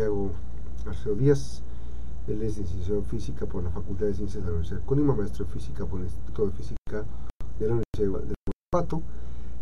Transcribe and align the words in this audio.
Santiago 0.00 0.30
Arceo 0.86 1.14
Díaz. 1.14 1.62
Él 2.26 2.42
es 2.42 2.56
licenciado 2.56 3.00
en 3.00 3.04
física 3.04 3.44
por 3.44 3.62
la 3.62 3.68
Facultad 3.68 4.06
de 4.06 4.14
Ciencias 4.14 4.42
de 4.42 4.48
la 4.48 4.52
Universidad 4.52 4.80
de 4.80 4.86
Colima, 4.86 5.14
maestro 5.14 5.44
en 5.44 5.50
física 5.50 5.84
por 5.84 6.00
el 6.00 6.06
Instituto 6.06 6.46
de 6.46 6.52
Física 6.52 7.04
de 7.58 7.66
la 7.66 7.74
Universidad 7.74 8.22
de 8.22 8.34
Guanajuato. 8.72 9.02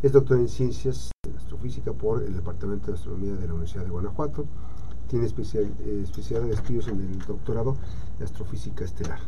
Es 0.00 0.12
doctor 0.12 0.38
en 0.38 0.48
ciencias 0.48 1.10
de 1.28 1.36
astrofísica 1.36 1.92
por 1.92 2.22
el 2.22 2.34
Departamento 2.34 2.86
de 2.86 2.92
Astronomía 2.92 3.34
de 3.34 3.48
la 3.48 3.54
Universidad 3.54 3.82
de 3.82 3.90
Guanajuato. 3.90 4.46
Tiene 5.08 5.26
especial, 5.26 5.74
eh, 5.80 6.02
especialidad 6.04 6.46
de 6.46 6.54
estudios 6.54 6.86
en 6.86 7.00
el 7.00 7.18
doctorado 7.18 7.76
de 8.20 8.24
astrofísica 8.24 8.84
estelar, 8.84 9.18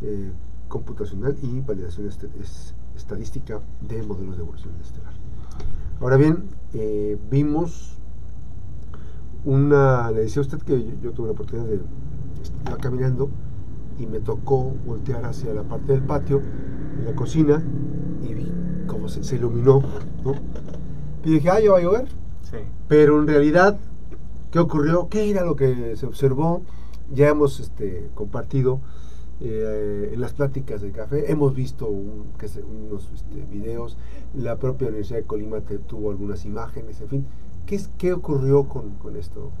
eh, 0.00 0.32
computacional 0.68 1.36
y 1.42 1.60
validación 1.60 2.06
est 2.06 2.24
es, 2.40 2.74
estadística 2.96 3.60
de 3.82 4.02
modelos 4.02 4.36
de 4.38 4.44
evolución 4.44 4.72
estelar. 4.80 5.12
Ahora 6.00 6.16
bien, 6.16 6.48
eh, 6.72 7.18
vimos 7.30 7.97
una, 9.48 10.10
le 10.10 10.20
decía 10.20 10.40
a 10.40 10.44
usted 10.44 10.58
que 10.58 10.84
yo, 10.84 10.92
yo 11.02 11.12
tuve 11.12 11.28
la 11.28 11.32
oportunidad 11.32 11.66
de 11.66 11.80
estar 12.42 12.76
caminando 12.78 13.30
y 13.98 14.06
me 14.06 14.20
tocó 14.20 14.74
voltear 14.84 15.24
hacia 15.24 15.54
la 15.54 15.62
parte 15.62 15.92
del 15.92 16.02
patio, 16.02 16.42
en 16.98 17.06
la 17.06 17.14
cocina, 17.14 17.62
y 18.22 18.34
vi 18.34 18.52
cómo 18.86 19.08
se, 19.08 19.24
se 19.24 19.36
iluminó, 19.36 19.82
¿no? 20.22 20.34
Y 21.24 21.32
dije, 21.32 21.48
ah, 21.50 21.60
ya 21.60 21.72
va 21.72 21.78
a 21.78 21.80
llover. 21.80 22.08
Sí. 22.42 22.58
Pero 22.88 23.18
en 23.20 23.26
realidad, 23.26 23.78
¿qué 24.50 24.58
ocurrió? 24.58 25.08
¿Qué 25.08 25.30
era 25.30 25.44
lo 25.44 25.56
que 25.56 25.96
se 25.96 26.04
observó? 26.04 26.62
Ya 27.10 27.28
hemos 27.28 27.58
este, 27.58 28.10
compartido 28.14 28.80
eh, 29.40 30.10
en 30.12 30.20
las 30.20 30.34
pláticas 30.34 30.82
del 30.82 30.92
café, 30.92 31.30
hemos 31.30 31.54
visto 31.54 31.88
un, 31.88 32.32
que 32.38 32.48
se, 32.48 32.62
unos 32.62 33.10
este, 33.14 33.46
videos, 33.50 33.96
la 34.34 34.56
propia 34.56 34.88
Universidad 34.88 35.20
de 35.20 35.24
Colima 35.24 35.60
te, 35.60 35.78
tuvo 35.78 36.10
algunas 36.10 36.44
imágenes, 36.44 37.00
en 37.00 37.08
fin. 37.08 37.26
¿Qué, 37.68 37.78
qué 37.98 38.14
ocurrió 38.14 38.66
con, 38.66 38.94
con 38.94 39.14
esto? 39.14 39.52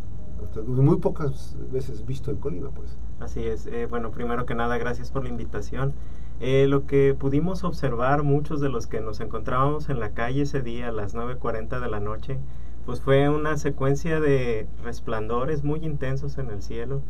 Muy 0.66 0.96
pocas 0.96 1.58
veces 1.70 2.06
visto 2.06 2.30
en 2.30 2.38
Colima, 2.38 2.70
pues. 2.70 2.96
Así 3.20 3.44
es. 3.44 3.66
Eh, 3.66 3.84
bueno, 3.84 4.12
primero 4.12 4.46
que 4.46 4.54
nada, 4.54 4.78
gracias 4.78 5.10
por 5.10 5.24
la 5.24 5.28
invitación. 5.28 5.92
Eh, 6.40 6.66
lo 6.68 6.86
que 6.86 7.12
pudimos 7.12 7.64
observar 7.64 8.22
muchos 8.22 8.62
de 8.62 8.70
los 8.70 8.86
que 8.86 9.02
nos 9.02 9.20
encontrábamos 9.20 9.90
en 9.90 10.00
la 10.00 10.12
calle 10.12 10.42
ese 10.42 10.62
día 10.62 10.88
a 10.88 10.92
las 10.92 11.14
9.40 11.14 11.80
de 11.80 11.88
la 11.90 12.00
noche, 12.00 12.38
pues 12.86 13.02
fue 13.02 13.28
una 13.28 13.58
secuencia 13.58 14.20
de 14.20 14.66
resplandores 14.82 15.62
muy 15.62 15.80
intensos 15.84 16.38
en 16.38 16.48
el 16.48 16.62
cielo, 16.62 17.02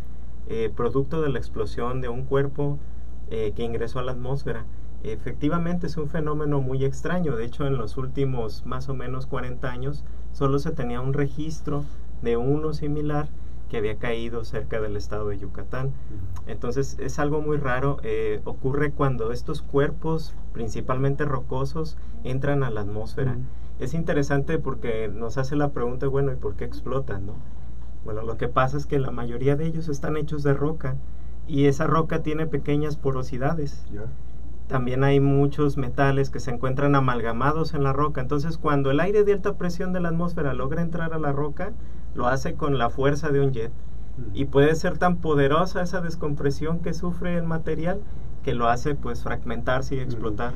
eh, 0.49 0.69
producto 0.75 1.23
de 1.23 1.29
la 1.29 1.39
explosión 1.39 2.01
de 2.01 2.09
un 2.09 2.25
cuerpo 2.25 2.81
eh, 3.31 3.53
que 3.55 3.63
ingresó 3.63 4.01
a 4.01 4.03
la 4.03 4.13
atmósfera. 4.13 4.65
Efectivamente 5.05 5.87
es 5.87 5.97
un 5.97 6.09
fenómeno 6.09 6.61
muy 6.61 6.85
extraño, 6.85 7.37
de 7.37 7.45
hecho 7.45 7.69
en 7.69 7.77
los 7.77 7.97
últimos 7.99 8.67
más 8.67 8.89
o 8.89 8.95
menos 8.95 9.27
40 9.27 9.71
años 9.71 10.05
solo 10.39 10.61
se 10.61 10.71
tenía 10.71 11.01
un 11.01 11.15
registro 11.15 11.85
de 12.23 12.37
uno 12.37 12.73
similar 12.73 13.29
que 13.69 13.77
había 13.77 13.97
caído 13.97 14.45
cerca 14.45 14.81
del 14.81 14.97
estado 14.97 15.29
de 15.31 15.39
Yucatán. 15.39 15.91
Entonces 16.47 16.97
es 17.01 17.19
algo 17.19 17.41
muy 17.41 17.57
raro, 17.57 17.97
eh, 18.05 18.41
ocurre 18.45 18.93
cuando 18.93 19.33
estos 19.33 19.63
cuerpos, 19.63 20.35
principalmente 20.53 21.25
rocosos, 21.25 21.97
entran 22.23 22.63
a 22.63 22.71
la 22.71 22.83
atmósfera. 22.83 23.37
Es 23.81 23.95
interesante 23.95 24.61
porque 24.61 25.09
nos 25.09 25.39
hace 25.39 25.57
la 25.57 25.71
pregunta, 25.71 26.07
bueno, 26.07 26.33
¿y 26.33 26.37
por 26.37 26.55
qué 26.55 26.65
explotan? 26.65 27.27
No? 27.27 27.35
Bueno, 28.05 28.23
lo 28.23 28.37
que 28.37 28.47
pasa 28.47 28.77
es 28.77 28.87
que 28.87 29.01
la 29.01 29.11
mayoría 29.11 29.57
de 29.57 29.67
ellos 29.67 29.89
están 29.89 30.17
hechos 30.17 30.45
de 30.45 30.55
roca 30.55 30.95
y 31.49 31.65
esa 31.65 31.89
roca 31.89 32.23
tiene 32.23 32.47
pequeñas 32.47 32.97
porosidades. 32.97 33.85
También 34.69 35.03
hay 35.03 35.19
muchos 35.19 35.79
metales 35.79 36.29
que 36.31 36.41
se 36.41 36.51
encuentran 36.51 36.95
amalgamados 36.95 37.73
en 37.75 37.83
la 37.83 37.93
roca. 37.95 38.21
Entonces, 38.21 38.59
cuando 38.59 38.91
el 38.91 39.01
aire 39.01 39.25
de 39.25 39.33
alta 39.33 39.55
presión 39.55 39.93
de 39.95 40.01
la 40.01 40.11
atmósfera 40.11 40.53
logra 40.53 40.83
entrar 40.83 41.15
a 41.15 41.19
la 41.19 41.33
roca, 41.33 41.73
lo 42.15 42.27
hace 42.27 42.55
con 42.55 42.77
la 42.79 42.91
fuerza 42.91 43.31
de 43.31 43.41
un 43.41 43.53
jet. 43.53 43.73
Y 44.35 44.45
puede 44.47 44.75
ser 44.75 44.99
tan 44.99 45.17
poderosa 45.17 45.81
esa 45.81 46.01
descompresión 46.01 46.81
que 46.81 46.93
sufre 46.93 47.37
el 47.37 47.45
material 47.45 48.01
que 48.45 48.53
lo 48.55 48.69
hace 48.69 48.95
pues 48.95 49.23
fragmentarse 49.23 49.97
y 49.97 50.01
explotar. 50.01 50.53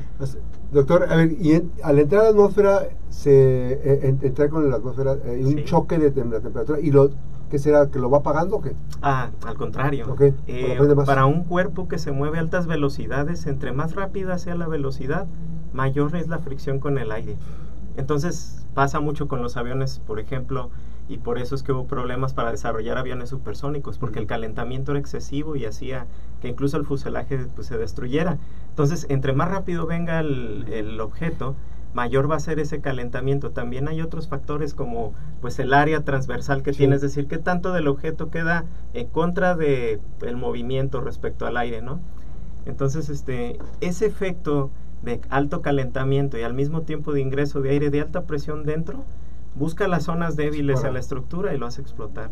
Doctor, 0.71 1.07
a 1.09 1.15
ver, 1.15 1.31
y 1.39 1.53
en- 1.53 1.71
al 1.83 1.99
entrar 1.99 2.21
a 2.21 2.23
la 2.25 2.29
atmósfera, 2.31 2.89
se 3.09 3.73
eh, 3.73 3.99
en- 4.09 4.19
entrar 4.21 4.49
con 4.49 4.69
la 4.69 4.77
atmósfera, 4.77 5.13
eh, 5.25 5.35
hay 5.37 5.43
un 5.43 5.57
Sí. 5.57 5.63
choque 5.65 5.97
de, 5.97 6.09
la 6.25 6.39
temperatura, 6.39 6.79
y 6.79 6.91
lo, 6.91 7.09
¿qué 7.53 7.59
será? 7.59 7.87
¿Que 7.91 7.99
lo 7.99 8.09
va 8.09 8.17
apagando 8.17 8.55
o 8.55 8.61
qué? 8.61 8.75
Ah, 9.03 9.29
al 9.45 9.53
contrario. 9.53 10.07
Ok, 10.09 10.21
Eh, 10.47 10.75
para 11.05 11.27
un 11.27 11.43
cuerpo 11.43 11.87
que 11.87 11.99
se 11.99 12.11
mueve 12.11 12.39
a 12.39 12.41
altas 12.41 12.65
velocidades, 12.65 13.45
entre 13.45 13.71
más 13.71 13.93
rápida 13.93 14.39
sea 14.39 14.55
la 14.55 14.67
velocidad, 14.67 15.27
mayor 15.71 16.15
es 16.15 16.27
la 16.29 16.39
fricción 16.39 16.79
con 16.79 16.97
el 16.97 17.11
aire. 17.11 17.35
Entonces 17.95 18.65
pasa 18.73 18.99
mucho 19.01 19.27
con 19.27 19.43
los 19.43 19.55
aviones, 19.55 19.99
por 19.99 20.19
ejemplo, 20.19 20.71
y 21.07 21.19
por 21.19 21.37
eso 21.37 21.53
es 21.53 21.61
que 21.61 21.71
hubo 21.73 21.85
problemas 21.85 22.33
para 22.33 22.49
desarrollar 22.49 22.97
aviones 22.97 23.29
supersónicos, 23.29 23.99
porque 23.99 24.17
el 24.17 24.25
calentamiento 24.25 24.89
era 24.93 24.99
excesivo 24.99 25.55
y 25.55 25.65
hacía 25.65 26.07
que 26.41 26.47
incluso 26.47 26.77
el 26.77 26.85
fuselaje 26.87 27.37
pues, 27.53 27.67
se 27.67 27.77
destruyera. 27.77 28.39
Entonces, 28.69 29.05
entre 29.09 29.33
más 29.33 29.51
rápido 29.51 29.85
venga 29.85 30.21
el, 30.21 30.65
el 30.71 30.99
objeto, 30.99 31.53
mayor 31.93 32.29
va 32.29 32.35
a 32.37 32.39
ser 32.39 32.59
ese 32.59 32.81
calentamiento. 32.81 33.51
También 33.51 33.87
hay 33.87 34.01
otros 34.01 34.27
factores 34.27 34.73
como 34.73 35.13
pues 35.41 35.59
el 35.59 35.73
área 35.73 36.03
transversal 36.03 36.63
que 36.63 36.73
Sí. 36.73 36.79
tiene, 36.79 36.95
es 36.95 37.01
decir, 37.01 37.27
qué 37.27 37.37
tanto 37.37 37.71
del 37.71 37.87
objeto 37.87 38.29
queda 38.29 38.65
en 38.93 39.07
contra 39.07 39.55
de 39.55 39.99
el 40.21 40.37
movimiento 40.37 41.01
respecto 41.01 41.45
al 41.45 41.57
aire, 41.57 41.81
¿no? 41.81 41.99
Entonces, 42.65 43.09
este, 43.09 43.59
ese 43.81 44.05
efecto 44.05 44.71
de 45.01 45.19
alto 45.29 45.61
calentamiento 45.61 46.37
y 46.37 46.43
al 46.43 46.53
mismo 46.53 46.81
tiempo 46.83 47.11
de 47.11 47.19
ingreso 47.21 47.61
de 47.61 47.71
aire 47.71 47.89
de 47.89 47.99
alta 48.01 48.21
presión 48.23 48.63
dentro, 48.63 49.03
busca 49.55 49.87
las 49.87 50.03
zonas 50.05 50.35
débiles 50.35 50.83
en 50.83 50.93
la 50.93 50.99
estructura 50.99 51.53
y 51.53 51.57
lo 51.57 51.65
hace 51.67 51.81
explotar. 51.81 52.29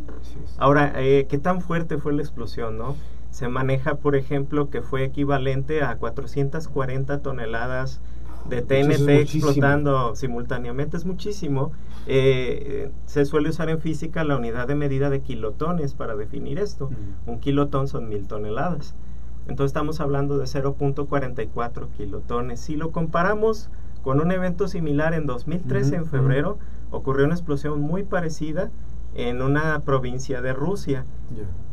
Ahora, 0.58 0.94
eh, 0.96 1.28
¿qué 1.30 1.38
tan 1.38 1.62
fuerte 1.62 1.98
fue 1.98 2.14
la 2.14 2.22
explosión, 2.22 2.78
no? 2.78 2.96
Se 3.30 3.48
maneja, 3.48 3.96
por 3.96 4.16
ejemplo, 4.16 4.70
que 4.70 4.82
fue 4.82 5.04
equivalente 5.04 5.84
a 5.84 5.98
440 5.98 7.20
toneladas 7.20 8.02
de 8.50 8.62
TNT 8.62 9.10
explotando 9.10 10.16
simultáneamente. 10.16 10.98
Es 10.98 11.06
muchísimo. 11.06 11.72
Eh, 12.08 12.92
se 13.06 13.26
suele 13.26 13.50
usar 13.50 13.70
en 13.70 13.80
física 13.80 14.24
la 14.24 14.38
unidad 14.38 14.68
de 14.68 14.76
medida 14.76 15.10
de 15.10 15.22
kilotones 15.22 15.94
para 15.94 16.16
definir 16.16 16.60
esto. 16.60 16.90
Un 17.26 17.40
kilotón 17.40 17.88
son 17.88 18.10
mil 18.10 18.28
toneladas. 18.28 18.96
Entonces 19.48 19.70
estamos 19.70 20.00
hablando 20.02 20.38
de 20.38 20.46
0.44 20.46 21.88
kilotones. 21.98 22.60
Si 22.60 22.76
lo 22.76 22.92
comparamos 22.92 23.70
con 24.04 24.20
un 24.20 24.32
evento 24.32 24.68
similar 24.68 25.14
en 25.14 25.26
2013, 25.26 25.88
Ujú, 25.88 25.96
en 25.96 26.02
ujú. 26.02 26.10
febrero, 26.12 26.58
ocurrió 26.92 27.26
una 27.26 27.36
explosión 27.36 27.82
muy 27.82 28.04
parecida 28.04 28.72
en 29.14 29.42
una 29.42 29.80
provincia 29.82 30.42
de 30.42 30.54
Rusia. 30.54 31.06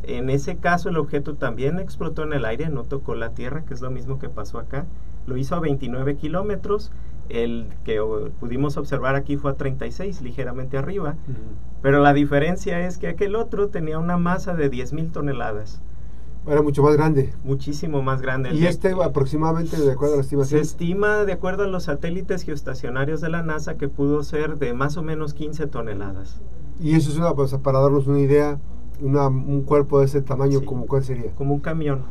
En 0.03 0.29
ese 0.29 0.57
caso 0.57 0.89
el 0.89 0.97
objeto 0.97 1.35
también 1.35 1.79
explotó 1.79 2.23
en 2.23 2.33
el 2.33 2.45
aire, 2.45 2.69
no 2.69 2.83
tocó 2.83 3.15
la 3.15 3.29
tierra, 3.31 3.63
que 3.65 3.73
es 3.73 3.81
lo 3.81 3.91
mismo 3.91 4.19
que 4.19 4.29
pasó 4.29 4.59
acá. 4.59 4.85
Lo 5.29 5.37
hizo 5.37 5.55
a 5.55 5.59
29 5.59 6.15
kilómetros. 6.17 6.91
El 7.29 7.67
que 7.85 8.01
pudimos 8.39 8.75
observar 8.77 9.13
aquí 9.15 9.37
fue 9.37 9.51
a 9.51 9.53
36, 9.53 10.21
ligeramente 10.23 10.77
arriba. 10.79 11.15
Pero 11.83 11.99
la 11.99 12.11
diferencia 12.13 12.85
es 12.87 12.97
que 12.97 13.07
aquel 13.07 13.35
otro 13.35 13.67
tenía 13.69 13.99
una 13.99 14.17
masa 14.17 14.55
de 14.55 14.71
10.000 14.71 15.11
toneladas, 15.11 15.79
Era 16.47 16.63
mucho 16.63 16.81
más 16.81 16.95
grande. 16.95 17.31
muchísimo 17.43 18.01
más 18.01 18.21
grande. 18.23 18.51
Y 18.55 18.65
este 18.65 18.93
aproximadamente, 19.03 19.77
de 19.79 19.91
acuerdo 19.91 20.15
a 20.15 20.17
la 20.17 20.23
se 20.23 20.27
estimación, 20.27 20.61
estima, 20.61 21.23
de 21.25 21.33
acuerdo 21.33 21.63
a 21.63 21.67
los 21.67 21.83
satélites 21.83 22.41
geoestacionarios 22.41 23.21
de 23.21 23.29
la 23.29 23.43
NASA, 23.43 23.77
que 23.77 23.87
pudo 23.89 24.23
ser 24.23 24.57
de 24.57 24.73
más 24.73 24.97
o 24.97 25.03
menos 25.03 25.35
15 25.35 25.67
toneladas. 25.67 26.41
y 26.81 26.95
eso 26.95 27.11
es 27.11 27.17
una, 27.17 27.33
pues, 27.35 27.53
para 27.57 27.79
darnos 27.79 28.07
una 28.07 28.19
idea, 28.21 28.57
una, 29.01 29.27
un 29.27 29.61
cuerpo 29.61 29.99
de 29.99 30.05
ese 30.05 30.21
tamaño, 30.23 30.59
Sí. 30.61 30.65
como 30.65 30.87
cuál 30.87 31.03
sería? 31.03 31.29
como 31.35 31.53
un 31.53 31.59
camión, 31.59 32.01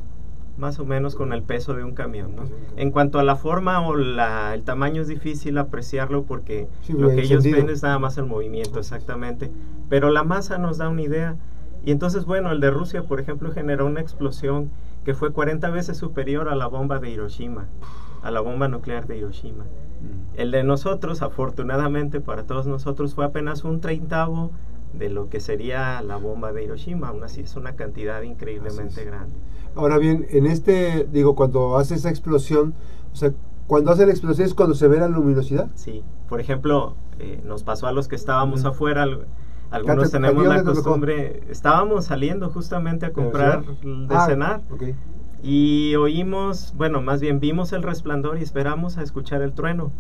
más 0.59 0.79
o 0.79 0.85
menos 0.85 1.15
con 1.15 1.33
el 1.33 1.43
peso 1.43 1.75
de 1.75 1.85
un 1.85 1.95
camión. 1.95 2.37
¿no? 2.37 2.43
Camión. 2.43 2.59
En 2.77 2.91
cuanto 2.91 3.19
a 3.19 3.23
la 3.23 3.37
forma 3.37 3.87
o 3.87 3.97
la, 3.97 4.55
el 4.55 4.65
tamaño 4.65 5.03
es 5.03 5.09
difícil 5.09 5.57
apreciarlo 5.59 6.25
porque 6.25 6.69
Sí, 6.83 6.93
lo 6.93 7.09
que 7.09 7.21
ellos 7.21 7.45
ven 7.45 7.71
es 7.71 7.83
nada 7.83 7.99
más 7.99 8.19
el 8.19 8.27
movimiento, 8.27 8.79
exactamente. 8.79 9.51
Pero 9.89 10.11
la 10.11 10.25
masa 10.25 10.59
nos 10.59 10.79
da 10.79 10.89
una 10.89 11.03
idea. 11.03 11.37
Y 11.85 11.93
entonces, 11.93 12.25
bueno, 12.25 12.51
el 12.51 12.61
de 12.61 12.71
Rusia, 12.71 13.05
por 13.05 13.21
ejemplo, 13.21 13.53
generó 13.53 13.87
una 13.87 14.01
explosión 14.01 14.71
que 15.05 15.15
fue 15.15 15.33
40 15.33 15.71
veces 15.71 15.97
superior 15.97 16.49
a 16.49 16.55
la 16.55 16.67
bomba 16.67 16.99
de 16.99 17.09
Hiroshima, 17.09 17.67
a 18.23 18.31
la 18.31 18.41
bomba 18.41 18.69
nuclear 18.69 19.07
de 19.07 19.17
Hiroshima. 19.17 19.65
El 20.35 20.51
de 20.51 20.63
nosotros, 20.63 21.23
afortunadamente 21.23 22.21
para 22.21 22.45
todos 22.45 22.67
nosotros, 22.67 23.15
fue 23.15 23.25
apenas 23.25 23.65
un 23.65 23.81
treintavo 23.81 24.53
de 24.93 25.11
lo 25.11 25.29
que 25.29 25.41
sería 25.41 26.01
la 26.03 26.17
bomba 26.17 26.53
de 26.53 26.65
Hiroshima. 26.65 27.09
Aún 27.09 27.23
así 27.25 27.41
es 27.43 27.57
una 27.57 27.75
cantidad 27.77 28.23
increíblemente 28.23 29.05
grande. 29.05 29.35
Ahora 29.77 29.99
bien, 29.99 30.27
en 30.31 30.47
este, 30.47 31.07
digo, 31.13 31.35
cuando 31.35 31.77
hace 31.77 31.95
esa 31.95 32.09
explosión, 32.11 32.75
o 33.13 33.17
sea, 33.17 33.33
cuando 33.67 33.91
hace 33.93 34.07
la 34.07 34.13
explosión 34.13 34.47
es 34.47 34.55
cuando 34.55 34.75
se 34.75 34.89
ve 34.89 34.99
la 34.99 35.09
luminosidad. 35.09 35.69
Sí, 35.75 36.03
por 36.29 36.41
ejemplo, 36.41 36.95
eh, 37.19 37.41
nos 37.45 37.63
pasó 37.65 37.87
a 37.87 37.93
los 37.93 38.09
que 38.09 38.17
estábamos 38.17 38.65
afuera, 38.65 39.03
al- 39.03 39.27
algunos 39.71 40.11
te- 40.11 40.19
tenemos 40.19 40.47
¿a 40.47 40.49
la 40.57 40.65
costumbre, 40.65 41.43
estábamos 41.51 42.07
saliendo 42.07 42.49
justamente 42.49 43.05
a 43.07 43.11
¿De 43.11 43.15
la 43.17 43.23
comprar 43.23 43.65
de 43.67 44.07
Ah, 44.15 44.27
cenar 44.27 44.63
y 45.43 45.95
oímos, 45.97 46.75
bueno, 46.77 47.01
más 47.01 47.21
bien 47.21 47.39
vimos 47.39 47.73
el 47.73 47.83
resplandor 47.83 48.39
y 48.39 48.43
esperamos 48.43 48.99
a 48.99 49.03
escuchar 49.03 49.43
el 49.43 49.53
trueno. 49.53 49.93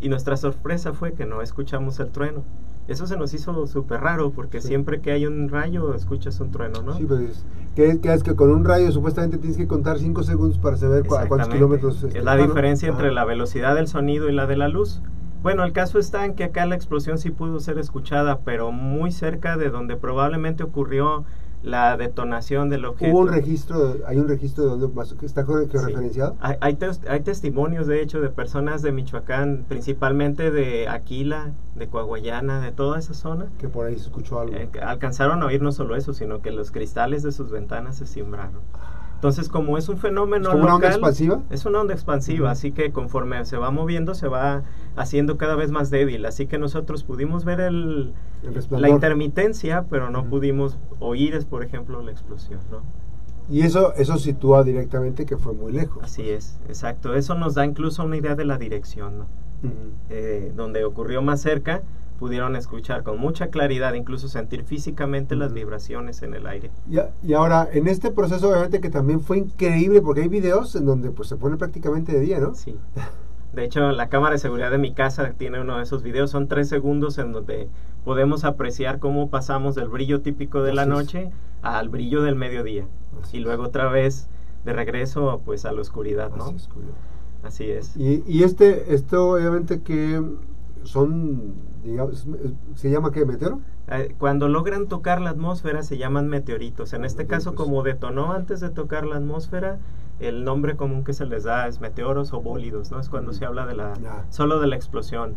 Y 0.00 0.08
nuestra 0.08 0.36
sorpresa 0.36 0.92
fue 0.92 1.12
que 1.12 1.26
no 1.26 1.42
escuchamos 1.42 1.98
el 2.00 2.10
trueno. 2.10 2.44
Eso 2.88 3.06
se 3.06 3.16
nos 3.16 3.34
hizo 3.34 3.66
súper 3.66 4.00
raro 4.00 4.30
porque 4.30 4.60
siempre 4.60 5.00
que 5.00 5.10
hay 5.10 5.26
un 5.26 5.48
rayo 5.48 5.94
escuchas 5.94 6.38
un 6.38 6.52
trueno, 6.52 6.82
¿no? 6.82 6.96
Sí, 6.96 7.04
pues 7.04 7.44
que, 7.74 7.98
es 8.02 8.22
que 8.22 8.34
con 8.34 8.50
un 8.50 8.64
rayo 8.64 8.90
supuestamente 8.92 9.38
tienes 9.38 9.56
que 9.56 9.66
contar 9.66 9.98
5 9.98 10.22
segundos 10.22 10.58
para 10.58 10.76
saber 10.76 11.04
a 11.04 11.26
cuántos 11.26 11.48
kilómetros. 11.48 12.04
Es 12.04 12.24
la 12.24 12.36
diferencia 12.36 12.88
entre 12.88 13.12
la 13.12 13.24
velocidad 13.24 13.74
del 13.74 13.88
sonido 13.88 14.28
y 14.30 14.32
la 14.32 14.46
de 14.46 14.56
la 14.56 14.68
luz. 14.68 15.02
Bueno, 15.42 15.64
el 15.64 15.72
caso 15.72 15.98
está 15.98 16.24
en 16.24 16.34
que 16.34 16.44
acá 16.44 16.64
la 16.66 16.74
explosión 16.74 17.18
sí 17.18 17.30
pudo 17.30 17.60
ser 17.60 17.78
escuchada, 17.78 18.40
pero 18.40 18.72
muy 18.72 19.12
cerca 19.12 19.56
de 19.56 19.70
donde 19.70 19.96
probablemente 19.96 20.62
ocurrió 20.62 21.24
la 21.66 21.96
detonación 21.96 22.70
del 22.70 22.84
objeto. 22.84 23.10
¿Hubo 23.12 23.22
un 23.22 23.28
registro, 23.28 23.96
hay 24.06 24.18
un 24.18 24.28
registro 24.28 24.62
de 24.62 24.70
dónde 24.70 24.88
pasó, 24.88 25.16
está 25.20 25.42
referenciado? 25.42 26.36
Hay, 26.40 26.78
hay, 27.08 27.20
testimonios, 27.20 27.88
de 27.88 28.00
hecho, 28.00 28.20
de 28.20 28.30
personas 28.30 28.82
de 28.82 28.92
Michoacán, 28.92 29.64
principalmente 29.68 30.52
de 30.52 30.88
Aquila, 30.88 31.54
de 31.74 31.88
Coahuayana, 31.88 32.60
de 32.60 32.70
toda 32.70 33.00
esa 33.00 33.14
zona. 33.14 33.46
Que 33.58 33.68
por 33.68 33.86
ahí 33.86 33.96
se 33.96 34.02
escuchó 34.02 34.38
algo. 34.38 34.54
Eh, 34.54 34.70
alcanzaron 34.80 35.42
a 35.42 35.46
oír 35.46 35.60
no 35.60 35.72
solo 35.72 35.96
eso, 35.96 36.14
sino 36.14 36.40
que 36.40 36.52
los 36.52 36.70
cristales 36.70 37.24
de 37.24 37.32
sus 37.32 37.50
ventanas 37.50 37.96
se 37.96 38.06
simbraron. 38.06 38.60
Entonces, 39.16 39.48
como 39.48 39.76
es 39.76 39.88
un 39.88 39.98
fenómeno 39.98 40.50
¿Es 40.50 40.54
una 40.54 40.74
onda 40.76 40.88
expansiva? 40.88 41.42
Es 41.50 41.66
una 41.66 41.80
onda 41.80 41.94
expansiva, 41.94 42.52
así 42.52 42.70
que 42.70 42.92
conforme 42.92 43.44
se 43.44 43.56
va 43.56 43.72
moviendo, 43.72 44.14
se 44.14 44.28
va 44.28 44.62
haciendo 44.96 45.36
cada 45.36 45.54
vez 45.54 45.70
más 45.70 45.90
débil. 45.90 46.24
Así 46.26 46.46
que 46.46 46.58
nosotros 46.58 47.04
pudimos 47.04 47.44
ver 47.44 47.60
el, 47.60 48.12
la 48.70 48.88
intermitencia, 48.88 49.84
pero 49.88 50.10
no 50.10 50.24
pudimos 50.24 50.78
oír, 50.98 51.38
por 51.48 51.62
ejemplo, 51.62 52.02
la 52.02 52.10
explosión, 52.10 52.60
¿no? 52.70 52.80
Y 53.48 53.60
eso, 53.60 53.94
eso 53.94 54.18
sitúa 54.18 54.64
directamente 54.64 55.24
que 55.24 55.36
fue 55.36 55.52
muy 55.52 55.72
lejos. 55.72 56.02
Así 56.02 56.28
es, 56.28 56.58
exacto. 56.68 57.14
Eso 57.14 57.36
nos 57.36 57.54
da 57.54 57.64
incluso 57.64 58.04
una 58.04 58.16
idea 58.16 58.34
de 58.34 58.44
la 58.44 58.58
dirección, 58.58 59.18
¿no? 59.18 59.26
Eh, 60.10 60.52
donde 60.54 60.84
ocurrió 60.84 61.22
más 61.22 61.40
cerca, 61.40 61.82
pudieron 62.18 62.56
escuchar 62.56 63.02
con 63.02 63.18
mucha 63.18 63.48
claridad, 63.48 63.94
incluso 63.94 64.28
sentir 64.28 64.64
físicamente 64.64 65.34
las 65.36 65.52
vibraciones 65.52 66.22
en 66.22 66.34
el 66.34 66.46
aire. 66.46 66.70
Y, 66.88 66.98
y, 67.22 67.34
ahora, 67.34 67.68
en 67.72 67.88
este 67.88 68.10
proceso 68.10 68.48
obviamente 68.48 68.80
que 68.80 68.90
también 68.90 69.20
fue 69.20 69.38
increíble, 69.38 70.02
porque 70.02 70.22
hay 70.22 70.28
videos 70.28 70.74
en 70.76 70.84
donde 70.84 71.10
pues 71.10 71.28
se 71.28 71.36
pone 71.36 71.56
prácticamente 71.56 72.12
de 72.12 72.20
día, 72.20 72.40
¿no? 72.40 72.54
Sí. 72.54 72.76
De 73.56 73.64
hecho, 73.64 73.90
la 73.90 74.10
cámara 74.10 74.34
de 74.34 74.38
seguridad 74.38 74.70
de 74.70 74.76
mi 74.76 74.92
casa 74.92 75.32
tiene 75.32 75.58
uno 75.58 75.78
de 75.78 75.84
esos 75.84 76.02
videos, 76.02 76.30
son 76.30 76.46
tres 76.46 76.68
segundos 76.68 77.16
en 77.16 77.32
donde 77.32 77.70
podemos 78.04 78.44
apreciar 78.44 78.98
cómo 78.98 79.30
pasamos 79.30 79.74
del 79.74 79.88
brillo 79.88 80.20
típico 80.20 80.62
de 80.62 80.74
la 80.74 80.84
noche 80.84 81.30
al 81.62 81.88
brillo 81.88 82.20
del 82.20 82.34
mediodía. 82.36 82.84
y 83.32 83.38
luego 83.38 83.64
otra 83.64 83.88
vez 83.88 84.28
de 84.66 84.74
regreso 84.74 85.40
pues 85.42 85.64
a 85.64 85.72
la 85.72 85.80
oscuridad, 85.80 86.32
¿no? 86.36 86.54
Así 87.42 87.70
es. 87.70 87.96
Y, 87.96 88.22
y 88.26 88.42
este, 88.42 88.92
esto 88.92 89.30
obviamente 89.30 89.80
que 89.80 90.22
son, 90.82 91.54
digamos, 91.82 92.26
¿se 92.74 92.90
llama 92.90 93.10
qué? 93.10 93.24
¿Meteoro? 93.24 93.60
Eh, 93.88 94.14
cuando 94.18 94.48
logran 94.48 94.86
tocar 94.86 95.22
la 95.22 95.30
atmósfera 95.30 95.82
se 95.82 95.96
llaman 95.96 96.28
meteoritos. 96.28 96.92
En 96.92 97.06
este 97.06 97.26
caso, 97.26 97.54
como 97.54 97.82
detonó 97.82 98.34
antes 98.34 98.60
de 98.60 98.68
tocar 98.68 99.06
la 99.06 99.16
atmósfera, 99.16 99.78
el 100.20 100.44
nombre 100.44 100.76
común 100.76 101.04
que 101.04 101.12
se 101.12 101.26
les 101.26 101.44
da 101.44 101.66
es 101.66 101.80
meteoros 101.80 102.32
o 102.32 102.40
bólidos, 102.40 102.90
¿no? 102.90 103.00
Es 103.00 103.08
cuando 103.08 103.32
se 103.32 103.44
habla 103.44 103.66
de 103.66 103.74
la, 103.74 103.94
solo 104.30 104.60
de 104.60 104.66
la 104.66 104.76
explosión. 104.76 105.34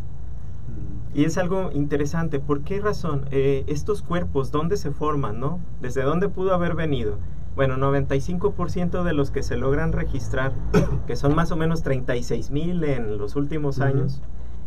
Y 1.12 1.24
es 1.24 1.38
algo 1.38 1.70
interesante. 1.72 2.38
¿Por 2.38 2.62
qué 2.62 2.80
razón? 2.80 3.26
Eh, 3.30 3.64
estos 3.66 4.02
cuerpos, 4.02 4.52
¿dónde 4.52 4.76
se 4.76 4.92
forman, 4.92 5.40
no? 5.40 5.60
¿Desde 5.80 6.02
dónde 6.02 6.28
pudo 6.28 6.54
haber 6.54 6.74
venido? 6.74 7.18
Bueno, 7.56 7.76
95% 7.76 9.02
de 9.02 9.12
los 9.12 9.30
que 9.30 9.42
se 9.42 9.56
logran 9.56 9.92
registrar, 9.92 10.52
que 11.06 11.16
son 11.16 11.34
más 11.34 11.50
o 11.50 11.56
menos 11.56 11.82
36 11.82 12.50
mil 12.50 12.84
en 12.84 13.18
los 13.18 13.34
últimos 13.34 13.80
años, 13.80 14.22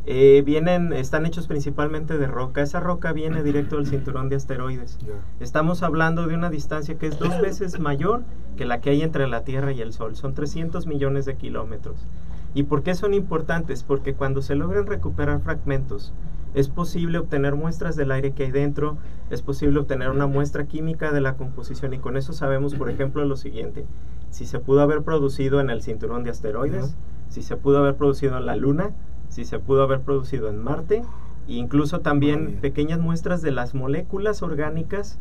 eh, 0.05 0.43
vienen, 0.45 0.91
están 0.91 1.25
hechos 1.25 1.47
principalmente 1.47 2.17
de 2.17 2.27
roca. 2.27 2.61
Esa 2.61 2.79
roca 2.79 3.13
viene 3.13 3.41
directo 3.41 3.77
del 3.77 3.87
cinturón 3.87 4.27
de 4.27 4.35
asteroides. 4.35 4.97
Estamos 5.39 5.81
hablando 5.81 6.27
de 6.27 6.35
una 6.35 6.49
distancia 6.49 6.97
que 6.97 7.07
es 7.07 7.17
dos 7.17 7.39
veces 7.39 7.79
mayor 7.79 8.23
que 8.57 8.65
la 8.65 8.81
que 8.81 8.89
hay 8.89 9.01
entre 9.01 9.27
la 9.27 9.43
Tierra 9.43 9.71
y 9.71 9.81
el 9.81 9.93
Sol. 9.93 10.15
Son 10.15 10.33
300 10.33 10.87
millones 10.87 11.25
de 11.25 11.35
kilómetros. 11.35 12.05
¿Y 12.53 12.63
por 12.63 12.83
qué 12.83 12.95
son 12.95 13.13
importantes? 13.13 13.83
Porque 13.83 14.13
cuando 14.13 14.41
se 14.41 14.55
logran 14.55 14.87
recuperar 14.87 15.39
fragmentos, 15.39 16.13
es 16.53 16.67
posible 16.67 17.17
obtener 17.17 17.55
muestras 17.55 17.95
del 17.95 18.11
aire 18.11 18.33
que 18.33 18.43
hay 18.43 18.51
dentro, 18.51 18.97
es 19.31 19.41
posible 19.41 19.79
obtener 19.79 20.09
una 20.09 20.27
muestra 20.27 20.65
química 20.65 21.11
de 21.11 21.21
la 21.21 21.35
composición 21.35 21.93
y 21.93 21.97
con 21.99 22.15
eso 22.15 22.31
sabemos, 22.33 22.75
por 22.75 22.91
ejemplo, 22.91 23.25
lo 23.25 23.37
siguiente. 23.37 23.85
Si 24.29 24.45
se 24.45 24.59
pudo 24.59 24.81
haber 24.81 25.01
producido 25.01 25.61
en 25.61 25.71
el 25.71 25.81
cinturón 25.81 26.23
de 26.23 26.29
asteroides, 26.29 26.95
si 27.29 27.41
se 27.41 27.57
pudo 27.57 27.79
haber 27.79 27.95
producido 27.95 28.37
en 28.37 28.45
la 28.45 28.55
Luna, 28.55 28.91
si 29.33 29.45
se 29.45 29.57
pudo 29.57 29.81
haber 29.81 30.01
producido 30.01 30.47
en 30.47 30.63
Marte, 30.63 31.03
e 31.47 31.53
incluso 31.53 32.01
también 32.01 32.59
pequeñas 32.61 32.99
muestras 32.99 33.41
de 33.41 33.51
las 33.51 33.73
moléculas 33.73 34.43
orgánicas 34.43 35.17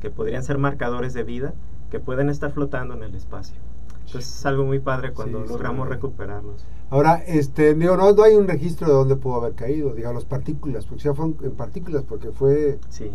que 0.00 0.10
podrían 0.10 0.42
ser 0.42 0.58
marcadores 0.58 1.14
de 1.14 1.22
vida 1.22 1.54
que 1.90 2.00
pueden 2.00 2.28
estar 2.28 2.50
flotando 2.50 2.94
en 2.94 3.04
el 3.04 3.14
espacio. 3.14 3.56
Entonces 4.06 4.34
es 4.34 4.46
algo 4.46 4.64
muy 4.64 4.80
padre 4.80 5.12
cuando 5.12 5.40
logramos 5.40 5.88
recuperarlos. 5.88 6.66
Ahora, 6.90 7.22
este, 7.26 7.74
digo, 7.74 7.96
no, 7.96 8.22
hay 8.22 8.34
un 8.34 8.48
registro 8.48 8.88
de 8.88 8.94
dónde 8.94 9.16
pudo 9.16 9.36
haber 9.36 9.54
caído, 9.54 9.94
digamos, 9.94 10.24
partículas, 10.24 10.84
porque 10.84 11.04
ya 11.04 11.14
fueron 11.14 11.36
en 11.42 11.52
partículas, 11.52 12.02
porque 12.02 12.32
fue... 12.32 12.80
Sí, 12.88 13.12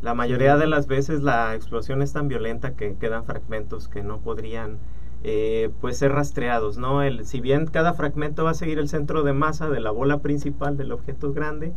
la 0.00 0.14
mayoría 0.14 0.56
de 0.56 0.66
las 0.66 0.86
veces 0.86 1.22
la 1.22 1.54
explosión 1.54 2.00
es 2.00 2.14
tan 2.14 2.28
violenta 2.28 2.72
que 2.72 2.94
quedan 2.94 3.24
fragmentos 3.24 3.88
que 3.88 4.02
no 4.02 4.18
podrían 4.18 4.78
eh, 5.24 5.70
pues 5.80 5.98
ser 5.98 6.12
rastreados, 6.12 6.78
¿no? 6.78 7.02
El, 7.02 7.24
si 7.26 7.40
bien 7.40 7.66
cada 7.66 7.94
fragmento 7.94 8.44
va 8.44 8.50
a 8.50 8.54
seguir 8.54 8.78
el 8.78 8.88
centro 8.88 9.22
de 9.22 9.32
masa 9.32 9.68
de 9.68 9.80
la 9.80 9.90
bola 9.90 10.18
principal 10.18 10.76
del 10.76 10.92
objeto 10.92 11.32
grande, 11.32 11.72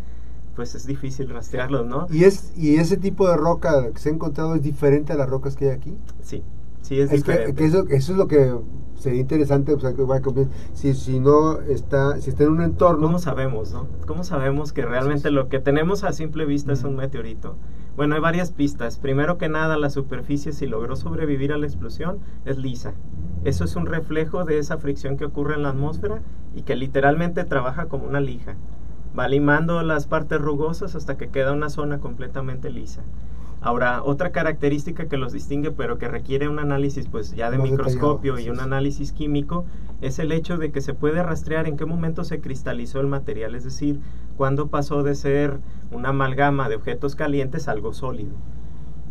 pues 0.55 0.73
es 0.73 0.87
difícil 0.87 1.29
rastrearlos, 1.29 1.85
¿no? 1.85 2.07
¿Y, 2.09 2.23
es, 2.23 2.53
¿Y 2.55 2.77
ese 2.77 2.97
tipo 2.97 3.27
de 3.29 3.37
roca 3.37 3.91
que 3.91 3.99
se 3.99 4.09
ha 4.09 4.13
encontrado 4.13 4.55
es 4.55 4.63
diferente 4.63 5.13
a 5.13 5.15
las 5.15 5.29
rocas 5.29 5.55
que 5.55 5.65
hay 5.65 5.71
aquí? 5.71 5.97
Sí, 6.21 6.43
sí 6.81 6.99
es, 6.99 7.11
diferente. 7.11 7.65
eso, 7.65 7.85
eso, 7.89 8.11
es 8.13 8.17
lo 8.17 8.27
que 8.27 8.55
sería 8.97 9.21
interesante, 9.21 9.73
o 9.73 9.79
sea, 9.79 9.93
que 9.93 10.01
va 10.01 10.17
a 10.17 10.21
si, 10.73 10.93
si 10.93 11.19
no 11.19 11.59
está, 11.61 12.19
si 12.21 12.29
está 12.29 12.45
en 12.45 12.51
un 12.51 12.61
entorno... 12.61 13.05
¿Cómo 13.05 13.19
sabemos, 13.19 13.73
no? 13.73 13.87
¿Cómo 14.07 14.23
sabemos 14.23 14.73
que 14.73 14.83
realmente 14.83 15.29
lo 15.29 15.49
que 15.49 15.59
tenemos 15.59 16.03
a 16.03 16.13
simple 16.13 16.45
vista 16.45 16.73
es 16.73 16.83
un 16.83 16.95
meteorito? 16.95 17.57
Bueno, 17.95 18.15
hay 18.15 18.21
varias 18.21 18.51
pistas. 18.51 18.99
Primero 18.99 19.37
que 19.37 19.47
nada, 19.47 19.77
la 19.77 19.89
superficie, 19.89 20.51
si 20.51 20.67
logró 20.67 20.97
sobrevivir 20.97 21.53
a 21.53 21.57
la 21.57 21.65
explosión, 21.65 22.19
es 22.43 22.57
lisa. 22.57 22.93
Eso 23.45 23.63
es 23.63 23.77
un 23.77 23.85
reflejo 23.85 24.43
de 24.43 24.57
esa 24.57 24.77
fricción 24.77 25.15
que 25.15 25.23
ocurre 25.23 25.55
en 25.55 25.63
la 25.63 25.69
atmósfera 25.69 26.21
y 26.53 26.63
que 26.63 26.75
literalmente 26.75 27.45
trabaja 27.45 27.85
como 27.85 28.05
una 28.05 28.19
lija. 28.19 28.55
Va 29.17 29.29
limando 29.29 29.81
las 29.81 30.07
partes 30.07 30.41
rugosas 30.41 30.95
hasta 30.95 31.15
que 31.15 31.29
queda 31.29 31.53
una 31.53 31.69
zona 31.69 31.99
completamente 31.99 32.69
lisa. 32.69 33.01
Ahora, 33.65 34.03
otra 34.03 34.31
característica 34.31 35.07
que 35.07 35.17
los 35.17 35.33
distingue, 35.33 35.71
pero 35.71 35.97
que 35.97 36.07
requiere 36.07 36.47
un 36.47 36.59
análisis 36.59 37.07
pues 37.07 37.31
ya 37.35 37.49
de 37.49 37.57
microscopio 37.57 38.37
y 38.37 38.47
un 38.51 38.59
análisis 38.59 39.11
químico, 39.11 39.65
es 40.01 40.19
el 40.19 40.31
hecho 40.33 40.59
de 40.59 40.71
que 40.71 40.81
se 40.81 40.93
puede 40.93 41.23
rastrear 41.23 41.67
en 41.67 41.75
qué 41.75 41.87
momento 41.87 42.23
se 42.23 42.41
cristalizó 42.41 42.99
el 42.99 43.07
material, 43.07 43.55
es 43.55 43.63
decir, 43.63 43.99
cuándo 44.37 44.67
pasó 44.67 45.01
de 45.01 45.15
ser 45.15 45.61
una 45.89 46.09
amalgama 46.09 46.69
de 46.69 46.75
objetos 46.75 47.15
calientes 47.15 47.67
a 47.67 47.71
algo 47.71 47.91
sólido. 47.91 48.35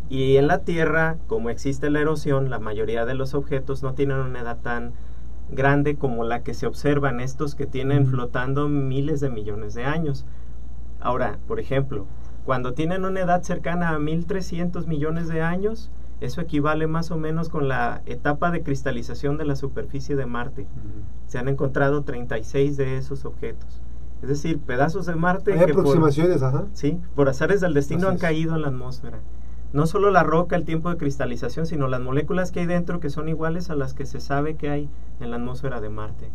Y 0.07 0.37
en 0.37 0.47
la 0.47 0.59
Tierra, 0.59 1.17
como 1.27 1.49
existe 1.49 1.89
la 1.89 1.99
erosión, 1.99 2.49
la 2.49 2.59
mayoría 2.59 3.05
de 3.05 3.15
los 3.15 3.33
objetos 3.33 3.83
no 3.83 3.93
tienen 3.93 4.19
una 4.19 4.39
edad 4.39 4.61
tan 4.61 4.93
grande 5.51 5.97
como 5.97 6.23
la 6.23 6.43
que 6.43 6.53
se 6.53 6.65
observa 6.65 7.09
en 7.09 7.19
estos 7.19 7.55
que 7.55 7.65
tienen 7.65 8.07
flotando 8.07 8.69
miles 8.69 9.19
de 9.19 9.29
millones 9.29 9.73
de 9.73 9.83
años. 9.83 10.25
Ahora, 11.01 11.39
por 11.45 11.59
ejemplo, 11.59 12.05
cuando 12.45 12.73
tienen 12.73 13.05
una 13.05 13.21
edad 13.21 13.41
cercana 13.43 13.89
a 13.89 13.99
1300 13.99 14.87
millones 14.87 15.27
de 15.27 15.41
años, 15.41 15.91
eso 16.21 16.41
equivale 16.41 16.87
más 16.87 17.11
o 17.11 17.17
menos 17.17 17.49
con 17.49 17.67
la 17.67 18.01
etapa 18.05 18.51
de 18.51 18.61
cristalización 18.61 19.37
de 19.37 19.45
la 19.45 19.55
superficie 19.55 20.15
de 20.15 20.25
Marte. 20.25 20.67
Se 21.27 21.37
han 21.37 21.47
encontrado 21.47 22.03
36 22.03 22.77
de 22.77 22.97
esos 22.97 23.25
objetos. 23.25 23.81
Es 24.21 24.29
decir, 24.29 24.59
pedazos 24.59 25.05
de 25.07 25.15
Marte. 25.15 25.53
Hay 25.53 25.59
aproximaciones, 25.59 26.41
ajá. 26.41 26.65
Sí, 26.73 26.99
por 27.15 27.27
azares 27.27 27.61
del 27.61 27.73
destino 27.73 28.07
han 28.07 28.17
caído 28.17 28.55
en 28.55 28.61
la 28.61 28.69
atmósfera 28.69 29.19
no 29.75 29.87
solo 29.87 30.09
la 30.09 30.23
roca, 30.23 30.55
el 30.55 30.63
tiempo 30.63 30.89
de 30.89 30.95
cristalización, 30.95 31.65
sino 31.65 31.89
las 31.89 31.99
moléculas 31.99 32.53
que 32.53 32.61
hay 32.61 32.65
dentro 32.65 33.01
que 33.01 33.09
son 33.09 33.27
iguales 33.27 33.69
a 33.69 33.75
las 33.75 33.93
que 33.93 34.05
se 34.05 34.21
sabe 34.21 34.55
que 34.55 34.69
hay 34.69 34.89
en 35.19 35.31
la 35.31 35.35
atmósfera 35.35 35.81
de 35.81 35.89
Marte. 35.89 36.29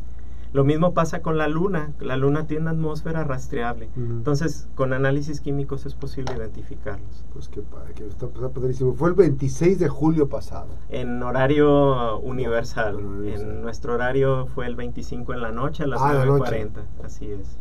Lo 0.52 0.64
mismo 0.64 0.95
pasa 0.95 1.23
con 1.23 1.38
la 1.38 1.47
Luna. 1.47 1.92
La 2.00 2.16
Luna 2.16 2.47
tiene 2.47 2.62
una 2.62 2.71
atmósfera 2.73 3.23
rastreable. 3.25 3.88
Entonces, 3.97 4.69
con 4.75 4.92
análisis 4.92 5.40
químicos 5.40 5.87
es 5.87 5.95
posible 5.95 6.35
identificarlos. 6.37 7.25
Pues 7.33 7.49
qué 7.49 7.62
padre, 7.62 7.95
que 7.95 8.07
está, 8.07 8.26
padrísimo. 8.26 8.95
Fue 8.95 9.11
el 9.11 9.14
26 9.14 9.78
de 9.78 9.88
julio 9.88 10.28
pasado. 10.28 10.69
En 10.88 11.23
horario 11.23 12.19
universal. 12.19 12.99
En 13.25 13.62
nuestro 13.62 13.95
horario 13.95 14.47
fue 14.47 14.66
el 14.66 14.75
25 14.75 15.35
en 15.35 15.40
la 15.40 15.52
noche 15.52 15.85
a 15.85 15.87
las 15.87 16.00
ah, 16.02 16.25
9.40. 16.26 16.71
Así 17.04 17.30
es. 17.30 17.57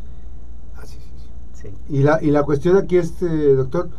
Así 0.76 0.98
ah, 0.98 1.10
sí, 1.52 1.68
sí. 1.68 1.74
Y, 1.88 2.02
la, 2.02 2.20
y 2.22 2.30
la 2.30 2.42
cuestión 2.42 2.76
aquí, 2.76 2.96
este, 2.96 3.54
doctor, 3.54 3.90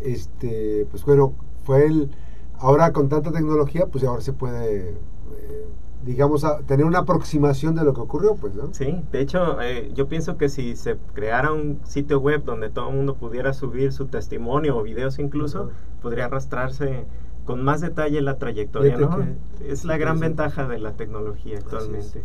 este, 0.00 0.86
pues 0.90 1.04
bueno, 1.04 1.34
fue 1.64 1.86
el, 1.86 2.10
ahora 2.58 2.92
con 2.92 3.08
tanta 3.08 3.32
tecnología, 3.32 3.86
pues 3.86 4.04
ahora 4.04 4.20
se 4.20 4.32
puede 4.32 4.90
eh, 4.90 5.66
digamos, 6.04 6.44
a 6.44 6.58
tener 6.60 6.86
una 6.86 7.00
aproximación 7.00 7.74
de 7.74 7.84
lo 7.84 7.92
que 7.92 8.00
ocurrió, 8.00 8.36
pues, 8.36 8.54
¿no? 8.54 8.72
Sí, 8.72 9.02
de 9.10 9.20
hecho, 9.20 9.60
eh, 9.60 9.90
yo 9.94 10.08
pienso 10.08 10.36
que 10.36 10.48
si 10.48 10.76
se 10.76 10.96
creara 11.12 11.52
un 11.52 11.80
sitio 11.84 12.20
web 12.20 12.44
donde 12.44 12.70
todo 12.70 12.90
el 12.90 12.96
mundo 12.96 13.14
pudiera 13.14 13.52
subir 13.52 13.92
su 13.92 14.06
testimonio 14.06 14.76
o 14.76 14.82
videos 14.82 15.18
incluso, 15.18 15.70
podría 16.00 16.26
arrastrarse 16.26 17.04
con 17.44 17.62
más 17.62 17.80
detalle 17.80 18.20
la 18.20 18.36
trayectoria, 18.36 18.96
¿no? 18.96 19.24
Es 19.66 19.84
la 19.84 19.96
gran 19.96 20.20
ventaja 20.20 20.68
de 20.68 20.78
la 20.78 20.92
tecnología 20.92 21.58
actualmente. 21.58 22.22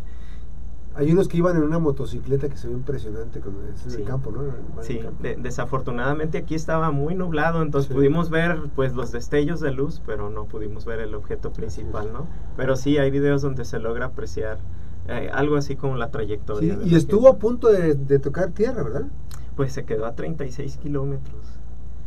Hay 0.95 1.11
unos 1.11 1.27
que 1.27 1.37
iban 1.37 1.57
en 1.57 1.63
una 1.63 1.79
motocicleta 1.79 2.49
que 2.49 2.57
se 2.57 2.67
ve 2.67 2.73
impresionante 2.73 3.39
cuando 3.39 3.61
es 3.67 3.93
en 3.93 4.01
el 4.01 4.05
campo, 4.05 4.31
¿no? 4.31 4.43
sí, 4.81 4.99
desafortunadamente 5.39 6.37
aquí 6.37 6.55
estaba 6.55 6.91
muy 6.91 7.15
nublado, 7.15 7.61
entonces 7.61 7.91
pudimos 7.91 8.29
ver 8.29 8.59
pues 8.75 8.93
los 8.93 9.11
destellos 9.11 9.59
de 9.59 9.71
luz, 9.71 10.01
pero 10.05 10.29
no 10.29 10.45
pudimos 10.45 10.85
ver 10.85 10.99
el 10.99 11.15
objeto 11.15 11.51
principal, 11.51 12.13
¿no? 12.13 12.27
Pero 12.55 12.75
sí 12.75 12.97
hay 12.97 13.09
videos 13.09 13.41
donde 13.41 13.65
se 13.65 13.79
logra 13.79 14.07
apreciar 14.07 14.59
eh, 15.07 15.29
algo 15.33 15.57
así 15.57 15.75
como 15.75 15.97
la 15.97 16.11
trayectoria. 16.11 16.75
Sí, 16.75 16.89
y 16.89 16.95
estuvo 16.95 17.27
a 17.27 17.37
punto 17.37 17.69
de, 17.69 17.95
de 17.95 18.19
tocar 18.19 18.51
tierra, 18.51 18.83
¿verdad? 18.83 19.07
Pues 19.55 19.73
se 19.73 19.85
quedó 19.85 20.05
a 20.05 20.15
36 20.15 20.77
kilómetros 20.77 21.62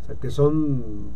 sea, 0.07 0.17
que 0.17 0.31
son, 0.31 1.11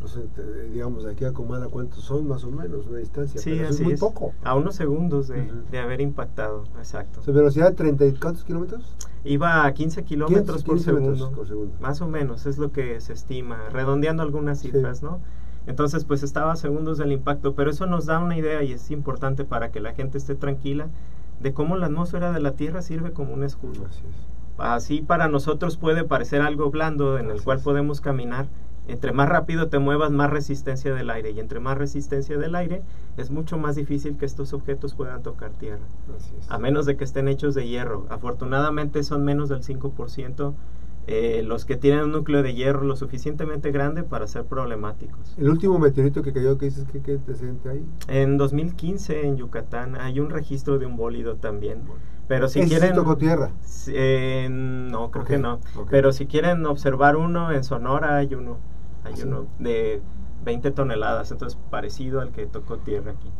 digamos, 0.72 1.04
de 1.04 1.12
aquí 1.12 1.24
a 1.24 1.32
Comala, 1.32 1.68
¿cuántos 1.68 2.04
son 2.04 2.26
más 2.28 2.44
o 2.44 2.50
menos 2.50 2.86
una 2.86 2.98
distancia? 2.98 3.40
Sí, 3.40 3.58
así 3.60 3.64
es 3.74 3.80
muy 3.82 3.96
poco. 3.96 4.32
A 4.42 4.54
unos 4.54 4.74
segundos 4.74 5.28
de, 5.28 5.50
de 5.70 5.78
haber 5.78 6.00
impactado, 6.00 6.64
exacto. 6.78 7.22
¿Su 7.22 7.32
velocidad 7.32 7.70
de 7.70 7.76
30 7.76 8.06
y 8.06 8.12
cuántos 8.14 8.44
kilómetros? 8.44 8.96
Iba 9.24 9.66
a 9.66 9.74
15 9.74 10.04
kilómetros 10.04 10.64
por, 10.64 10.80
segundo, 10.80 11.32
Más 11.80 12.00
o 12.00 12.08
menos, 12.08 12.46
es 12.46 12.58
lo 12.58 12.72
que 12.72 13.00
se 13.00 13.12
estima, 13.12 13.68
redondeando 13.70 14.22
algunas 14.22 14.60
cifras, 14.60 15.02
¿no? 15.02 15.20
Entonces, 15.66 16.04
pues 16.04 16.22
estaba 16.22 16.52
a 16.52 16.56
segundos 16.56 16.98
del 16.98 17.12
impacto, 17.12 17.54
pero 17.54 17.70
eso 17.70 17.86
nos 17.86 18.06
da 18.06 18.18
una 18.18 18.36
idea 18.36 18.62
y 18.62 18.72
es 18.72 18.90
importante 18.90 19.44
para 19.44 19.70
que 19.70 19.80
la 19.80 19.92
gente 19.92 20.18
esté 20.18 20.34
tranquila 20.34 20.88
de 21.40 21.52
cómo 21.52 21.76
la 21.76 21.86
atmósfera 21.86 22.32
de 22.32 22.40
la 22.40 22.52
Tierra 22.52 22.82
sirve 22.82 23.12
como 23.12 23.34
un 23.34 23.44
escudo. 23.44 23.86
Así, 23.86 24.02
Así 24.58 25.00
para 25.00 25.28
nosotros 25.28 25.76
puede 25.76 26.04
parecer 26.04 26.42
algo 26.42 26.70
blando 26.70 27.18
en 27.18 27.30
el 27.30 27.42
cual 27.42 27.60
podemos 27.60 28.00
caminar, 28.00 28.46
entre 28.90 29.12
más 29.12 29.28
rápido 29.28 29.68
te 29.68 29.78
muevas, 29.78 30.10
más 30.10 30.30
resistencia 30.30 30.94
del 30.94 31.10
aire. 31.10 31.30
Y 31.30 31.40
entre 31.40 31.60
más 31.60 31.78
resistencia 31.78 32.38
del 32.38 32.54
aire, 32.54 32.82
es 33.16 33.30
mucho 33.30 33.58
más 33.58 33.76
difícil 33.76 34.16
que 34.16 34.26
estos 34.26 34.52
objetos 34.52 34.94
puedan 34.94 35.22
tocar 35.22 35.50
tierra. 35.52 35.86
A 36.48 36.58
menos 36.58 36.86
de 36.86 36.96
que 36.96 37.04
estén 37.04 37.28
hechos 37.28 37.54
de 37.54 37.66
hierro. 37.66 38.06
Afortunadamente 38.10 39.02
son 39.02 39.24
menos 39.24 39.48
del 39.48 39.62
5% 39.62 40.54
eh, 41.06 41.42
los 41.44 41.64
que 41.64 41.76
tienen 41.76 42.04
un 42.04 42.12
núcleo 42.12 42.42
de 42.42 42.54
hierro 42.54 42.84
lo 42.84 42.94
suficientemente 42.94 43.72
grande 43.72 44.02
para 44.02 44.26
ser 44.26 44.44
problemáticos. 44.44 45.34
¿El 45.38 45.48
último 45.48 45.78
meteorito 45.78 46.22
que 46.22 46.32
cayó, 46.32 46.58
que 46.58 46.66
dices 46.66 46.84
que, 46.92 47.00
que 47.00 47.16
te 47.16 47.34
siente 47.34 47.68
ahí? 47.68 47.84
En 48.06 48.36
2015 48.36 49.26
en 49.26 49.36
Yucatán 49.36 49.96
hay 49.96 50.20
un 50.20 50.30
registro 50.30 50.78
de 50.78 50.86
un 50.86 50.96
bólido 50.96 51.36
también. 51.36 51.82
Pero 52.28 52.48
si 52.48 52.60
quieren... 52.60 52.94
tocó 52.94 53.16
tierra? 53.16 53.50
Eh, 53.88 54.46
no, 54.50 55.10
creo 55.10 55.24
que 55.24 55.38
no. 55.38 55.58
Pero 55.90 56.12
si 56.12 56.26
quieren 56.26 56.64
observar 56.64 57.16
uno, 57.16 57.50
en 57.50 57.64
Sonora 57.64 58.18
hay 58.18 58.32
uno. 58.34 58.58
Hay 59.04 59.14
¿Ah, 59.18 59.24
uno 59.24 59.46
de 59.58 60.02
20 60.44 60.70
toneladas, 60.70 61.30
entonces 61.30 61.58
parecido 61.70 62.20
al 62.20 62.32
que 62.32 62.46
tocó 62.46 62.78
tierra 62.78 63.12
aquí. 63.12 63.30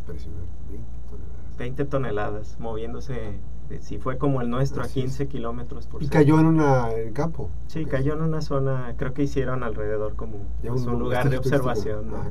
Impresionante, 0.00 0.50
20 0.68 0.84
toneladas. 1.08 1.56
20 1.58 1.84
toneladas, 1.84 2.56
moviéndose 2.60 3.40
si 3.80 3.98
fue 3.98 4.18
como 4.18 4.40
el 4.40 4.50
nuestro 4.50 4.82
a 4.82 4.88
15 4.88 5.26
kilómetros 5.26 5.86
por 5.86 6.02
¿Y 6.02 6.08
cayó 6.08 6.38
en, 6.38 6.46
una, 6.46 6.88
campo? 7.12 7.50
Sí, 7.66 7.86
cayó 7.86 8.14
en 8.14 8.22
una 8.22 8.40
zona, 8.40 8.94
creo 8.96 9.14
que 9.14 9.22
hicieron 9.22 9.62
alrededor 9.62 10.16
como 10.16 10.46
un, 10.62 10.98
lugar 10.98 11.30
de 11.30 11.38
observación. 11.38 12.10
Ah, 12.14 12.30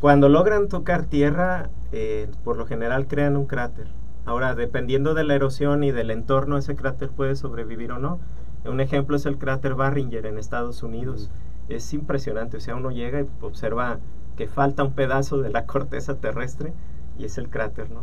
Cuando 0.00 0.28
logran 0.28 0.68
tocar 0.68 1.04
tierra, 1.04 1.70
eh, 1.92 2.28
por 2.42 2.56
lo 2.56 2.66
general 2.66 3.06
crean 3.06 3.36
un 3.36 3.46
cráter. 3.46 3.88
Ahora, 4.26 4.54
dependiendo 4.54 5.14
de 5.14 5.24
la 5.24 5.34
erosión 5.34 5.84
y 5.84 5.92
del 5.92 6.10
entorno, 6.10 6.56
ese 6.56 6.74
cráter 6.74 7.10
puede 7.10 7.36
sobrevivir 7.36 7.92
o 7.92 7.98
no. 7.98 8.18
Un 8.64 8.80
ejemplo 8.80 9.16
es 9.16 9.26
el 9.26 9.38
cráter 9.38 9.74
Barringer 9.74 10.26
en 10.26 10.38
Estados 10.38 10.82
Unidos. 10.82 11.30
Es 11.68 11.92
impresionante, 11.94 12.58
o 12.58 12.60
sea, 12.60 12.76
uno 12.76 12.90
llega 12.90 13.20
y 13.20 13.26
observa 13.40 13.98
que 14.36 14.48
falta 14.48 14.84
un 14.84 14.92
pedazo 14.92 15.38
de 15.38 15.50
la 15.50 15.66
corteza 15.66 16.16
terrestre 16.16 16.72
y 17.18 17.24
es 17.24 17.38
el 17.38 17.48
cráter, 17.48 17.90
¿no? 17.90 18.02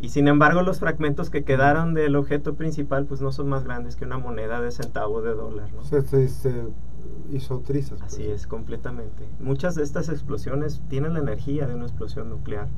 Y 0.00 0.10
sin 0.10 0.28
embargo, 0.28 0.60
los 0.62 0.80
fragmentos 0.80 1.30
que 1.30 1.44
quedaron 1.44 1.94
del 1.94 2.16
objeto 2.16 2.54
principal, 2.54 3.06
pues 3.06 3.22
no 3.22 3.32
son 3.32 3.48
más 3.48 3.64
grandes 3.64 3.96
que 3.96 4.04
una 4.04 4.18
moneda 4.18 4.60
de 4.60 4.70
centavo 4.70 5.22
de 5.22 5.32
dólar, 5.34 5.72
¿no? 5.72 5.82
Se, 5.82 6.02
hizo 7.30 7.60
trizas. 7.60 8.00
Pues. 8.00 8.12
Así 8.12 8.24
es, 8.24 8.46
completamente. 8.46 9.24
Muchas 9.40 9.74
de 9.74 9.82
estas 9.82 10.08
explosiones 10.08 10.82
tienen 10.88 11.14
la 11.14 11.20
energía 11.20 11.66
de 11.66 11.74
una 11.74 11.84
explosión 11.84 12.28
nuclear. 12.28 12.68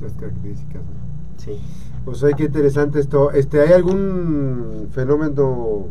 Las 0.00 0.12
características, 0.14 0.82
¿no? 0.82 1.14
Sí. 1.36 1.58
Pues 2.04 2.22
hay 2.22 2.34
que 2.34 2.44
interesante 2.44 3.00
esto. 3.00 3.30
Este, 3.32 3.60
¿Hay 3.60 3.72
algún 3.72 4.88
fenómeno 4.90 5.86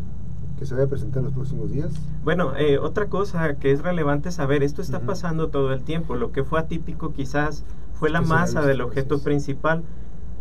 que 0.58 0.66
se 0.66 0.74
vaya 0.74 0.86
a 0.86 0.90
presentar 0.90 1.20
en 1.20 1.26
los 1.26 1.34
próximos 1.34 1.72
días? 1.72 1.92
Bueno, 2.24 2.56
eh, 2.56 2.78
otra 2.78 3.08
cosa 3.08 3.56
que 3.56 3.72
es 3.72 3.82
relevante 3.82 4.32
saber, 4.32 4.64
esto 4.64 4.82
está 4.82 5.00
pasando 5.00 5.50
todo 5.50 5.74
el 5.74 5.84
tiempo. 5.84 6.16
Lo 6.16 6.32
que 6.32 6.44
fue 6.44 6.60
atípico 6.60 7.14
quizás 7.14 7.64
fue 7.94 8.10
la 8.10 8.22
masa 8.22 8.62
del 8.62 8.82
objeto 8.82 9.20
principal 9.20 9.84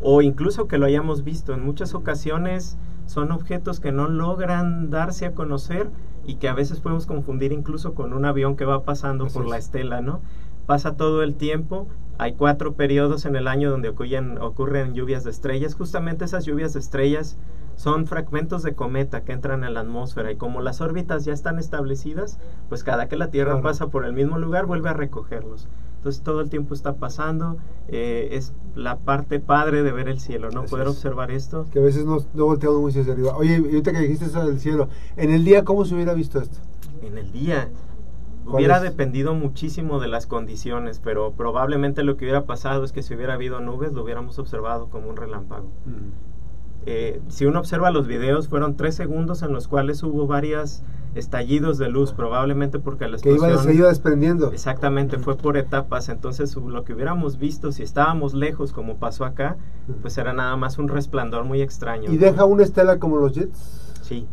o 0.02 0.21
incluso 0.23 0.69
que 0.69 0.78
lo 0.78 0.87
hayamos 0.87 1.25
visto. 1.25 1.54
En 1.54 1.64
muchas 1.64 1.95
ocasiones 1.95 2.76
son 3.07 3.33
objetos 3.33 3.81
que 3.81 3.92
no 3.92 4.09
logran 4.09 4.90
darse 4.90 5.26
a 5.26 5.33
conocer 5.33 5.88
y 6.25 6.37
que 6.37 6.49
a 6.49 6.54
veces 6.54 6.81
podemos 6.81 7.07
confundir 7.07 7.52
incluso 7.52 7.95
con 7.95 8.12
un 8.12 8.25
avión 8.25 8.57
que 8.57 8.64
va 8.64 8.83
pasando 8.83 9.26
por 9.28 9.47
la 9.47 9.59
estela, 9.59 10.00
¿no? 10.00 10.21
Pasa 10.66 10.97
todo 10.97 11.23
el 11.23 11.35
tiempo 11.35 11.88
hay 12.19 12.35
cuatro 12.35 12.75
periodos 12.75 13.25
en 13.25 13.37
el 13.37 13.49
año 13.49 13.71
donde 13.71 13.88
ocurren, 13.88 14.38
ocurren 14.38 14.95
lluvias 14.95 15.25
de 15.25 15.31
estrellas. 15.31 15.75
Justamente 15.75 16.25
esas 16.25 16.45
lluvias 16.45 16.73
de 16.73 16.81
estrellas 16.81 17.37
son 17.76 18.07
fragmentos 18.07 18.62
de 18.62 18.75
cometa 18.75 19.23
que 19.23 19.33
entran 19.33 19.64
en 19.64 19.75
la 19.75 19.81
atmósfera 19.81 20.31
y 20.31 20.37
como 20.37 20.61
las 20.61 20.81
órbitas 20.81 21.25
ya 21.25 21.33
están 21.33 21.59
establecidas, 21.59 22.38
pues 22.69 22.85
cada 22.85 23.09
que 23.09 23.16
la 23.16 23.31
Tierra 23.31 23.61
pasa 23.62 23.88
por 23.88 24.04
el 24.04 24.12
mismo 24.12 24.38
lugar 24.38 24.66
vuelve 24.66 24.90
a 24.90 24.92
recogerlos. 24.92 25.69
Entonces 25.97 26.23
todo 26.23 26.40
el 26.40 26.50
tiempo 26.50 26.75
está 26.75 26.95
pasando, 26.95 27.59
eh, 27.87 28.31
es 28.33 28.52
la 28.75 28.99
parte 28.99 29.38
padre 29.38 29.85
de 29.85 29.92
ver 29.92 30.09
el 30.09 30.19
cielo, 30.19 30.50
¿no? 30.50 30.64
Poder 30.64 30.88
observar 30.88 31.31
esto. 31.31 31.66
Que 31.73 31.78
a 31.78 31.83
veces 31.83 32.04
no, 32.04 32.19
no 32.35 32.47
volteamos 32.47 32.81
muy 32.81 32.90
hacia 32.90 33.12
arriba. 33.12 33.37
Oye, 33.37 33.57
ahorita 33.57 33.92
que 33.92 34.00
dijiste 34.00 34.25
eso 34.25 34.45
del 34.45 34.59
cielo, 34.59 34.88
en 35.16 35.31
el 35.31 35.45
día, 35.45 35.64
¿cómo 35.64 35.85
se 35.85 35.95
hubiera 35.95 36.12
visto 36.12 36.40
esto? 36.40 36.59
En 37.02 37.19
el 37.19 37.31
día, 37.31 37.69
Hubiera 38.45 38.81
dependido 38.81 39.35
muchísimo 39.35 40.01
de 40.01 40.09
las 40.09 40.27
condiciones, 40.27 41.01
pero 41.03 41.33
probablemente 41.33 42.03
lo 42.03 42.17
que 42.17 42.25
hubiera 42.25 42.45
pasado 42.45 42.85
es 42.85 42.93
que 42.93 43.03
si 43.03 43.15
hubiera 43.15 43.35
habido 43.35 43.61
nubes 43.61 43.93
lo 43.93 44.03
hubiéramos 44.03 44.39
observado 44.39 44.89
como 44.89 45.09
un 45.09 45.17
relámpago. 45.17 45.69
Eh, 46.85 47.21
si 47.29 47.47
uno 47.47 47.61
observa 47.61 47.91
los 47.91 48.07
videos, 48.07 48.49
fueron 48.49 48.77
tres 48.77 48.97
segundos 48.97 49.43
en 49.43 49.53
los 49.53 49.69
cuales 49.69 50.03
hubo 50.03 50.27
varios 50.27 50.83
estallidos 51.15 51.79
de 51.79 51.89
luz, 51.89 52.13
probablemente 52.13 52.79
porque 52.79 53.07
la 53.07 53.17
explosión... 53.17 53.47
Que 53.47 53.55
iba, 53.55 53.63
se 53.63 53.75
iba 53.75 53.89
desprendiendo. 53.89 54.51
Exactamente, 54.51 55.19
fue 55.19 55.37
por 55.37 55.57
etapas, 55.57 56.09
entonces 56.09 56.57
lo 56.57 56.85
que 56.85 56.95
hubiéramos 56.95 57.39
visto, 57.39 57.71
si 57.71 57.83
estábamos 57.83 58.35
lejos 58.35 58.73
como 58.73 58.97
pasó 58.97 59.25
acá, 59.25 59.57
pues 60.01 60.17
era 60.19 60.33
nada 60.33 60.57
más 60.57 60.79
un 60.79 60.89
resplandor 60.89 61.45
muy 61.45 61.61
extraño. 61.61 62.11
¿Y 62.11 62.17
deja 62.17 62.45
una 62.45 62.63
estela 62.63 62.99
como 62.99 63.19
los 63.19 63.33
jets? 63.33 64.01
Sí, 64.03 64.27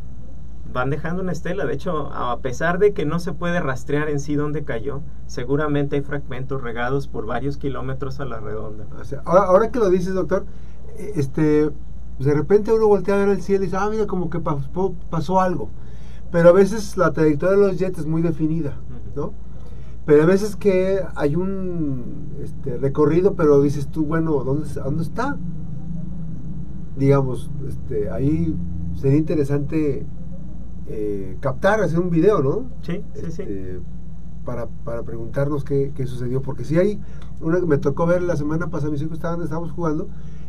van 0.72 0.90
dejando 0.90 1.22
una 1.22 1.32
estela. 1.32 1.66
De 1.66 1.74
hecho, 1.74 2.12
a 2.14 2.40
pesar 2.40 2.80
de 2.80 2.94
que 2.94 3.06
no 3.06 3.20
se 3.20 3.34
puede 3.34 3.60
rastrear 3.60 4.10
en 4.10 4.20
sí 4.20 4.36
dónde 4.36 4.64
cayó, 4.64 5.02
seguramente 5.26 5.96
hay 5.96 6.02
fragmentos 6.02 6.62
regados 6.62 7.08
por 7.08 7.26
varios 7.26 7.58
kilómetros 7.58 8.20
a 8.20 8.26
la 8.26 8.40
redonda. 8.40 8.86
ahora, 9.26 9.72
que 9.72 9.80
lo 9.80 9.90
dices, 9.90 10.14
doctor, 10.14 10.46
este, 11.16 11.70
de 12.20 12.34
repente 12.34 12.72
uno 12.72 12.88
voltea 12.88 13.16
a 13.16 13.20
ver 13.20 13.30
el 13.30 13.42
cielo 13.42 13.64
y 13.64 13.68
dice, 13.68 13.78
ah, 13.78 13.90
mira, 13.90 14.08
como 14.08 14.30
que 14.30 14.40
pasó, 14.40 14.94
pasó 15.10 15.40
algo. 15.40 15.70
Pero 16.32 16.50
a 16.50 16.54
veces 16.54 16.98
la 16.98 17.12
trayectoria 17.12 17.58
de 17.58 17.68
los 17.68 17.80
jets 17.80 18.00
es 18.00 18.06
muy 18.06 18.22
definida, 18.22 18.78
¿no? 19.16 19.34
Pero 20.06 20.24
a 20.24 20.26
veces 20.26 20.56
que 20.56 21.02
hay 21.16 21.36
un 21.36 22.30
este, 22.42 22.78
recorrido, 22.78 23.36
pero 23.36 23.62
dices 23.62 23.88
tú, 23.88 24.06
bueno, 24.06 24.44
¿dónde, 24.44 24.68
¿dónde 24.74 25.04
está? 25.04 25.38
Digamos, 26.98 27.50
este, 27.68 28.10
ahí 28.10 28.56
sería 28.96 29.18
interesante 29.18 30.06
eh, 30.90 31.38
captar, 31.40 31.82
hacer 31.82 32.00
un 32.00 32.10
video, 32.10 32.42
¿no? 32.42 32.66
Sí, 32.82 33.04
sí, 33.14 33.32
sí. 33.32 33.42
Este, 33.44 33.80
para, 34.44 34.68
para 34.84 35.04
preguntarnos 35.04 35.64
qué, 35.64 35.92
qué, 35.96 36.08
sucedió, 36.08 36.42
porque 36.42 36.64
si 36.64 36.78
hay, 36.78 37.00
una, 37.42 37.60
me 37.60 37.78
tocó 37.78 38.08
ver 38.08 38.24
la 38.24 38.36
semana 38.36 38.70
pasada, 38.70 38.92
mis 38.92 39.02
hijos 39.02 39.14
estaban, 39.14 39.42
estábamos 39.44 39.72
jugando, 39.72 40.08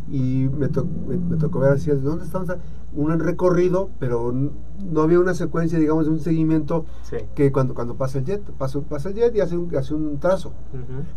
y 0.08 0.48
me, 0.58 0.68
me, 0.68 1.36
tocó 1.36 1.60
ver 1.60 1.72
así, 1.72 1.90
¿dónde 1.90 2.24
estamos? 2.24 2.48
Un 2.94 3.18
recorrido, 3.20 3.90
pero 3.98 4.32
no 4.32 5.02
había 5.02 5.20
una 5.20 5.34
secuencia, 5.34 5.78
digamos, 5.78 6.06
de 6.06 6.12
un 6.12 6.20
seguimiento 6.20 6.86
que 7.34 7.52
cuando, 7.52 7.74
cuando 7.74 7.94
pasa 7.96 8.18
el 8.18 8.24
jet, 8.24 8.42
pasa, 8.52 8.80
pasa 8.80 9.10
el 9.10 9.16
jet 9.16 9.34
y 9.36 9.40
hace 9.40 9.56
un, 9.56 9.74
hace 9.76 9.94
un 9.94 10.18
trazo, 10.18 10.52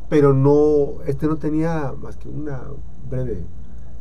pero 0.09 0.33
no, 0.33 1.01
este 1.07 1.27
no 1.27 1.37
tenía 1.37 1.93
más 2.01 2.17
que 2.17 2.27
una 2.27 2.61
breve 3.09 3.45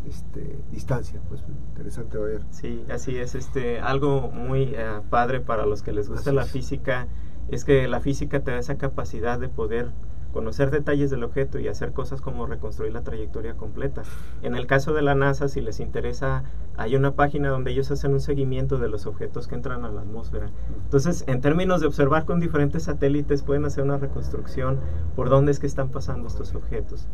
este, 0.09 0.59
distancia. 0.71 1.21
Pues 1.29 1.43
interesante 1.71 2.19
ver. 2.19 2.43
Sí, 2.51 2.85
así 2.91 3.17
es. 3.17 3.35
Este, 3.35 3.81
algo 3.81 4.31
muy 4.31 4.73
eh, 4.75 5.01
padre 5.11 5.41
para 5.41 5.67
los 5.67 5.83
que 5.83 5.93
les 5.93 6.09
gusta 6.09 6.33
la 6.33 6.45
física 6.45 7.09
es 7.49 7.65
que 7.65 7.89
la 7.89 8.01
física 8.01 8.41
te 8.41 8.51
da 8.51 8.59
esa 8.59 8.79
capacidad 8.79 9.39
de 9.39 9.49
poder 9.49 9.91
conocer 10.33 10.71
detalles 10.71 11.11
del 11.11 11.23
objeto 11.25 11.59
y 11.59 11.69
hacer 11.69 11.93
cosas 11.93 12.21
como 12.21 12.47
reconstruir 12.47 12.93
la 12.93 13.03
trayectoria 13.03 13.55
completa. 13.55 14.03
En 14.43 14.57
el 14.57 14.67
caso 14.67 14.93
de 14.93 15.03
la 15.03 15.15
NASA, 15.15 15.49
si 15.49 15.61
les 15.61 15.79
interesa, 15.79 16.45
hay 16.77 16.97
una 16.97 17.13
página 17.15 17.51
donde 17.51 17.71
ellos 17.71 17.91
hacen 17.91 18.13
un 18.13 18.21
seguimiento 18.21 18.79
de 18.79 18.89
los 18.89 19.07
objetos 19.07 19.47
que 19.47 19.55
entran 19.55 19.85
a 19.85 19.91
la 19.91 20.01
atmósfera. 20.01 20.51
Entonces, 20.85 21.25
en 21.27 21.41
términos 21.41 21.81
de 21.81 21.87
observar 21.87 22.25
con 22.25 22.41
diferentes 22.41 22.85
satélites, 22.85 23.43
pueden 23.43 23.65
hacer 23.65 23.85
una 23.85 23.99
reconstrucción 23.99 24.81
por 25.15 25.29
dónde 25.29 25.53
es 25.53 25.59
que 25.59 25.67
están 25.67 25.91
pasando 25.91 26.29
estos 26.29 26.55
objetos. 26.55 27.07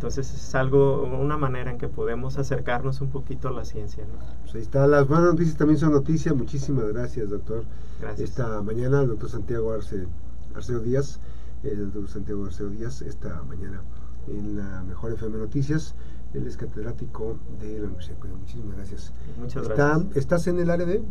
Entonces 0.00 0.32
es 0.32 0.54
algo, 0.54 1.02
una 1.02 1.36
manera 1.36 1.70
en 1.70 1.76
que 1.76 1.88
podemos 1.88 2.38
acercarnos 2.38 3.02
un 3.02 3.10
poquito 3.10 3.48
a 3.48 3.52
la 3.52 3.66
ciencia. 3.66 4.04
Pues 4.42 4.54
ahí 4.54 4.62
está, 4.62 4.86
las 4.86 5.06
buenas 5.06 5.26
noticias 5.32 5.58
también 5.58 5.78
son 5.78 5.92
noticias. 5.92 6.34
Muchísimas 6.34 6.86
gracias, 6.86 7.28
doctor. 7.28 7.64
Gracias. 8.00 8.30
Esta 8.30 8.62
mañana 8.62 9.02
el 9.02 9.08
doctor 9.08 9.28
Santiago 9.28 9.72
Arce, 9.72 10.06
Arceo 10.54 10.80
Díaz 10.80 11.20
el 11.62 11.92
doctor 11.92 12.08
Santiago 12.08 12.44
García 12.44 12.66
Díaz 12.66 13.02
esta 13.02 13.42
mañana 13.42 13.82
en 14.26 14.56
la 14.56 14.82
Mejor 14.84 15.12
FM 15.12 15.38
Noticias. 15.38 15.94
Él 16.32 16.46
es 16.46 16.56
catedrático 16.56 17.38
de 17.60 17.80
la 17.80 17.86
Universidad 17.86 18.16
de 18.18 18.28
Muchísimas 18.28 18.76
gracias. 18.76 19.12
Muchas 19.38 19.68
gracias. 19.68 20.16
¿Estás 20.16 20.46
en 20.46 20.60
el 20.60 20.70
área 20.70 20.86
de 20.86 21.02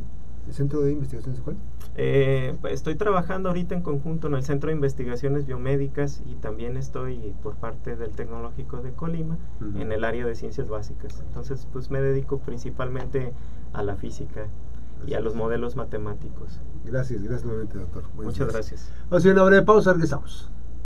el 0.49 0.55
Centro 0.55 0.81
de 0.81 0.91
Investigaciones 0.91 1.41
cuál? 1.41 1.55
Eh, 1.95 2.55
estoy 2.69 2.95
trabajando 2.95 3.49
ahorita 3.49 3.75
en 3.75 3.81
conjunto 3.81 4.27
en 4.27 4.33
el 4.33 4.43
Centro 4.43 4.69
de 4.69 4.75
Investigaciones 4.75 5.45
Biomédicas 5.45 6.21
y 6.25 6.35
también 6.35 6.75
estoy 6.75 7.33
por 7.41 7.55
parte 7.55 7.95
del 7.95 8.11
Tecnológico 8.11 8.81
de 8.81 8.91
Colima 8.91 9.37
en 9.79 9.91
el 9.91 10.03
área 10.03 10.25
de 10.25 10.35
ciencias 10.35 10.67
básicas. 10.67 11.23
Entonces, 11.27 11.67
pues 11.71 11.91
me 11.91 12.01
dedico 12.01 12.39
principalmente 12.39 13.33
a 13.73 13.83
la 13.83 13.95
física 13.95 14.47
y 15.05 15.13
a 15.13 15.19
los 15.19 15.35
modelos 15.35 15.75
matemáticos. 15.75 16.59
Gracias, 16.83 17.21
gracias 17.21 17.45
nuevamente, 17.45 17.77
doctor. 17.77 18.03
Muchas 18.15 18.51
gracias. 18.51 18.91
Vamos 19.03 19.13
a 19.13 19.17
hacer 19.17 19.33
una 19.33 19.43
breve 19.43 19.63
pausa, 19.63 19.93
regresamos. 19.93 20.51